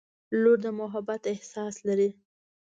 •لور 0.41 0.57
د 0.63 0.65
محبت 0.79 1.21
احساس 1.33 1.75
لري. 1.87 2.09